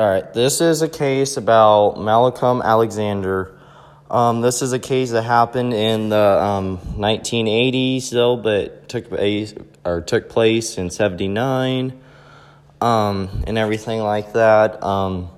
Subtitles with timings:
[0.00, 3.54] All right, this is a case about Malcolm Alexander.
[4.10, 9.52] Um, this is a case that happened in the um, 1980s, though, but took place
[9.84, 12.00] or took place in '79,
[12.80, 14.82] um, and everything like that.
[14.82, 15.28] Um,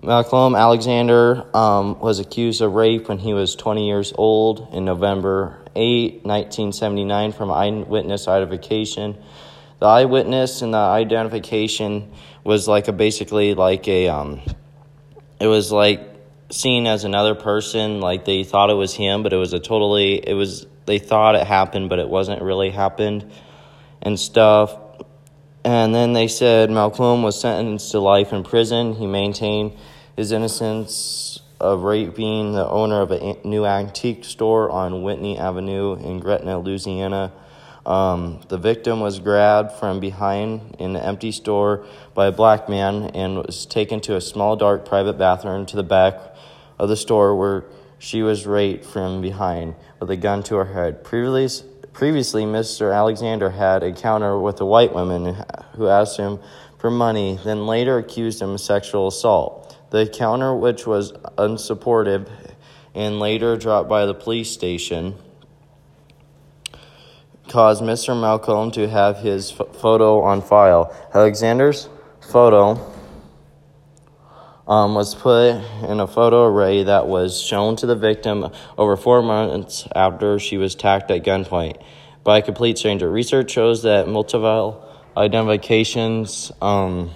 [0.00, 5.58] Malcolm Alexander um, was accused of rape when he was 20 years old in November
[5.74, 9.18] 8, 1979, from eyewitness identification.
[9.80, 12.12] The eyewitness and the identification
[12.44, 14.40] was like a basically like a um,
[15.40, 16.00] it was like
[16.50, 18.00] seen as another person.
[18.00, 21.34] Like they thought it was him, but it was a totally it was they thought
[21.34, 23.30] it happened, but it wasn't really happened,
[24.00, 24.76] and stuff.
[25.64, 28.94] And then they said Malcolm was sentenced to life in prison.
[28.94, 29.72] He maintained
[30.16, 36.18] his innocence of raping the owner of a new antique store on Whitney Avenue in
[36.18, 37.32] Gretna, Louisiana.
[37.84, 43.10] Um, the victim was grabbed from behind in an empty store by a black man
[43.14, 46.20] and was taken to a small, dark private bathroom to the back
[46.78, 47.64] of the store where
[47.98, 51.04] she was raped from behind with a gun to her head.
[51.04, 52.94] Previously, previously Mr.
[52.94, 55.36] Alexander had encounter with a white woman
[55.76, 56.38] who asked him
[56.78, 59.76] for money, then later accused him of sexual assault.
[59.90, 62.28] The encounter, which was unsupportive
[62.94, 65.14] and later dropped by the police station,
[67.52, 68.18] caused Mr.
[68.18, 70.90] Malcolm to have his photo on file.
[71.14, 71.86] Alexander's
[72.22, 72.80] photo
[74.66, 75.50] um, was put
[75.86, 78.48] in a photo array that was shown to the victim
[78.78, 81.82] over four months after she was attacked at gunpoint
[82.24, 83.10] by a complete stranger.
[83.10, 87.10] Research shows that multiple identifications um,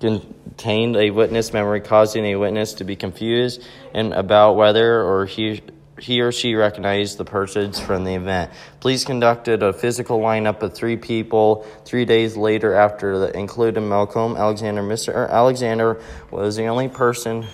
[0.00, 3.62] contained a witness memory, causing a witness to be confused
[3.94, 5.60] and about whether or he
[5.98, 8.50] he or she recognized the persons from the event.
[8.80, 14.36] Police conducted a physical lineup of three people three days later after the included Malcolm
[14.36, 14.82] Alexander.
[14.82, 15.14] Mr.
[15.14, 17.46] Er, Alexander was the only person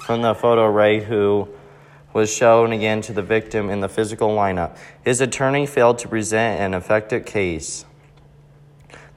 [0.00, 1.48] from the photo array who
[2.12, 4.76] was shown again to the victim in the physical lineup.
[5.02, 7.86] His attorney failed to present an effective case.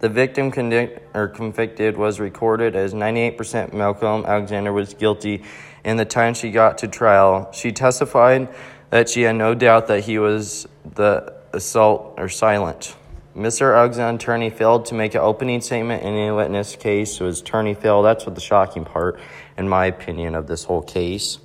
[0.05, 5.41] The victim convict, or convicted was recorded as 98% Malcolm Alexander was guilty
[5.83, 7.51] in the time she got to trial.
[7.53, 8.49] She testified
[8.91, 12.95] that she had no doubt that he was the assault or silent.
[13.35, 13.75] Mr.
[13.75, 17.73] Alexander's attorney failed to make an opening statement in any witness case, so his attorney
[17.73, 18.05] failed.
[18.05, 19.19] That's what the shocking part,
[19.57, 21.39] in my opinion, of this whole case.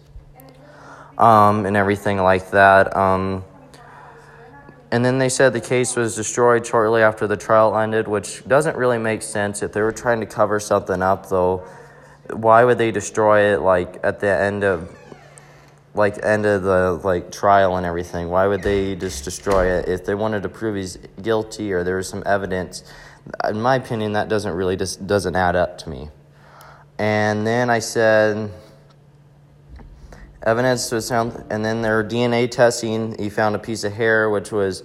[1.16, 2.94] Um, and everything like that.
[2.94, 3.42] Um,
[4.92, 8.76] and then they said the case was destroyed shortly after the trial ended, which doesn't
[8.76, 9.62] really make sense.
[9.62, 11.64] If they were trying to cover something up, though,
[12.32, 14.96] why would they destroy it like at the end of
[15.94, 18.28] like end of the like trial and everything?
[18.28, 19.88] Why would they just destroy it?
[19.88, 22.84] If they wanted to prove he's guilty or there was some evidence
[23.48, 26.08] in my opinion that doesn't really just doesn't add up to me.
[26.98, 28.50] And then i said
[30.42, 34.50] evidence was found and then their dna testing he found a piece of hair which
[34.50, 34.82] was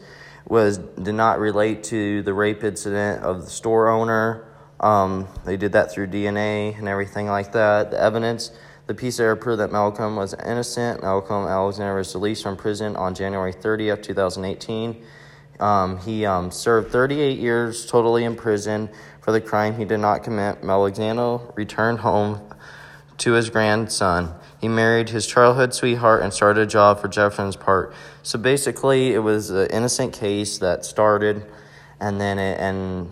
[0.47, 4.45] was did not relate to the rape incident of the store owner
[4.79, 7.91] um, they did that through DNA and everything like that.
[7.91, 8.51] The evidence,
[8.87, 11.01] the piece of hair proved that Malcolm was innocent.
[11.01, 15.03] Malcolm Alexander was released from prison on January 30th, 2018.
[15.59, 18.89] Um, he um, served 38 years totally in prison
[19.21, 20.57] for the crime he did not commit.
[20.63, 22.41] Alexander returned home
[23.19, 24.33] to his grandson.
[24.59, 27.93] He married his childhood sweetheart and started a job for Jefferson's part.
[28.23, 31.45] So basically, it was an innocent case that started,
[31.99, 33.09] and then it and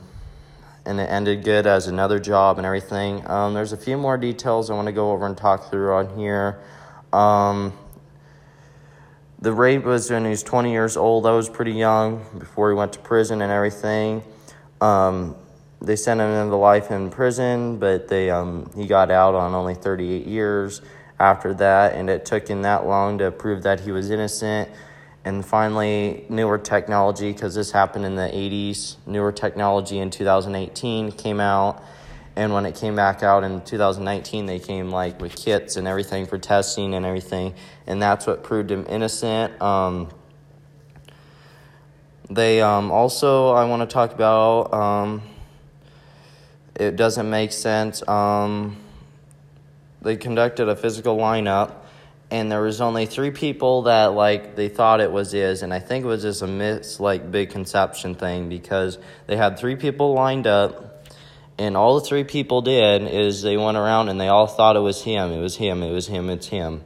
[0.86, 3.26] and it ended good as another job and everything.
[3.30, 6.18] Um, there's a few more details I want to go over and talk through on
[6.18, 6.60] here.
[7.14, 7.74] Um,
[9.40, 11.26] the rape was when he was 20 years old.
[11.26, 14.24] I was pretty young before he went to prison and everything.
[14.82, 15.36] Um,
[15.84, 19.76] they sent him into life in prison, but they um, he got out on only
[19.76, 20.82] 38 years
[21.20, 24.70] after that, and it took him that long to prove that he was innocent.
[25.26, 31.40] And finally newer technology because this happened in the 80s newer technology in 2018 came
[31.40, 31.82] out.
[32.36, 36.26] And when it came back out in 2019 they came like with kits and everything
[36.26, 37.54] for testing and everything
[37.88, 39.62] and that's what proved him innocent.
[39.62, 40.10] Um,
[42.30, 45.22] they um, also i want to talk about um,
[46.76, 48.78] it doesn't make sense um,
[50.02, 51.76] they conducted a physical lineup
[52.32, 55.80] and there was only three people that like they thought it was is, and i
[55.80, 58.98] think it was just a mis like big conception thing because
[59.28, 61.06] they had three people lined up
[61.58, 64.80] and all the three people did is they went around and they all thought it
[64.80, 66.84] was him it was him it was him it's him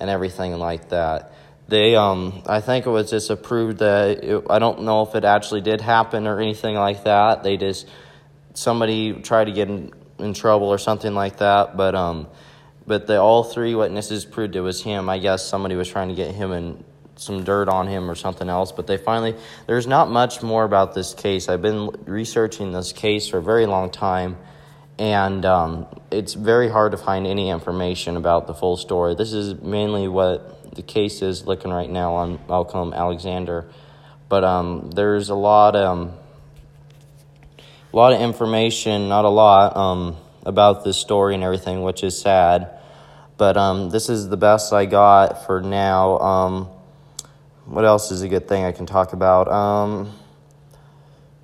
[0.00, 1.32] and everything like that.
[1.68, 5.24] They um i think it was just approved that it, i don't know if it
[5.24, 7.86] actually did happen or anything like that they just
[8.60, 12.28] somebody tried to get in, in trouble or something like that, but um,
[12.86, 15.08] but the all three witnesses proved it was him.
[15.08, 16.84] I guess somebody was trying to get him in
[17.16, 19.34] some dirt on him or something else, but they finally
[19.66, 21.48] there's not much more about this case.
[21.48, 24.36] I've been researching this case for a very long time,
[24.98, 29.14] and um, it's very hard to find any information about the full story.
[29.14, 33.70] This is mainly what the case is looking right now on Malcolm Alexander,
[34.28, 36.12] but um, there's a lot um,
[37.92, 42.18] a lot of information, not a lot, um, about this story and everything, which is
[42.20, 42.70] sad.
[43.36, 46.18] But um, this is the best I got for now.
[46.18, 46.68] Um,
[47.64, 49.48] what else is a good thing I can talk about?
[49.48, 50.12] Um,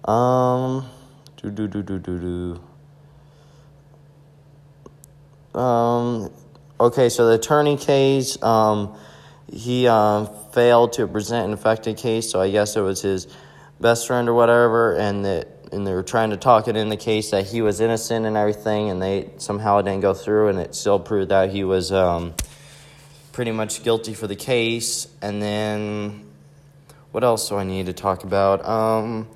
[0.05, 0.89] um,
[1.37, 2.61] do do do do do
[5.55, 5.59] do.
[5.59, 6.31] Um,
[6.79, 8.97] okay, so the attorney case, um,
[9.51, 13.27] he um, failed to present an affected case, so I guess it was his
[13.81, 16.97] best friend or whatever, and that and they were trying to talk it in the
[16.97, 20.75] case that he was innocent and everything, and they somehow didn't go through, and it
[20.75, 22.35] still proved that he was um,
[23.33, 25.09] pretty much guilty for the case.
[25.21, 26.25] And then,
[27.13, 28.65] what else do I need to talk about?
[28.65, 29.29] Um,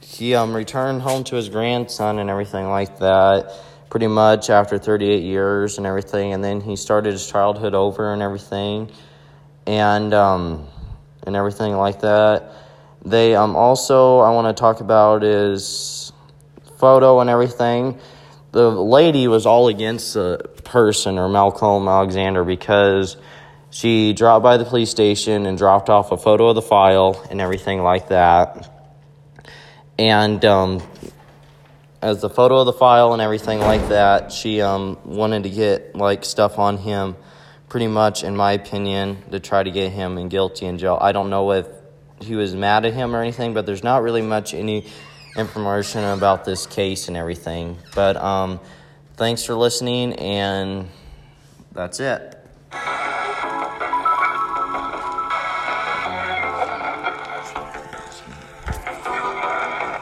[0.00, 3.52] he um, returned home to his grandson and everything like that,
[3.90, 6.32] pretty much after 38 years and everything.
[6.32, 8.90] And then he started his childhood over and everything,
[9.66, 10.66] and um,
[11.24, 12.52] and everything like that.
[13.04, 16.12] They um, also, I want to talk about is
[16.78, 17.98] photo and everything.
[18.52, 23.16] The lady was all against the person or Malcolm Alexander because
[23.70, 27.40] she dropped by the police station and dropped off a photo of the file and
[27.40, 28.70] everything like that.
[29.98, 30.82] And um,
[32.00, 35.94] as the photo of the file and everything like that, she um, wanted to get
[35.94, 37.16] like stuff on him,
[37.68, 40.98] pretty much, in my opinion, to try to get him in guilty in jail.
[41.00, 41.66] I don't know if
[42.20, 44.86] he was mad at him or anything, but there's not really much any
[45.36, 47.78] information about this case and everything.
[47.94, 48.60] But um,
[49.16, 50.88] thanks for listening, and
[51.72, 52.37] that's it.